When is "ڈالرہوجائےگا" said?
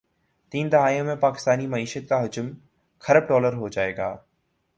3.27-4.15